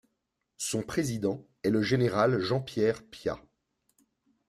Son 0.57 0.81
président 0.81 1.45
est 1.61 1.69
le 1.69 1.83
général 1.83 2.39
Jean-Pierre 2.39 3.03
Piat. 3.05 3.39